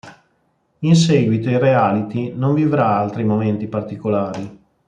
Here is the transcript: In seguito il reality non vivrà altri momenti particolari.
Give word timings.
In 0.79 0.95
seguito 0.95 1.47
il 1.49 1.59
reality 1.59 2.33
non 2.33 2.55
vivrà 2.55 2.87
altri 2.87 3.23
momenti 3.23 3.67
particolari. 3.67 4.59